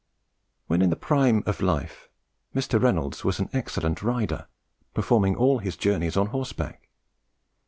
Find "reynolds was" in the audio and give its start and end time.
2.81-3.39